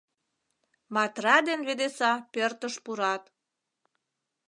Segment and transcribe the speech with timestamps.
[0.93, 3.23] Матра ден Ведеса пӧртыш пурат.